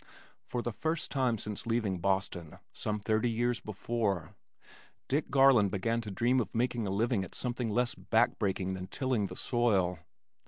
[0.47, 4.33] For the first time since leaving Boston, some thirty years before,
[5.07, 9.27] Dick Garland began to dream of making a living at something less backbreaking than tilling
[9.27, 9.99] the soil.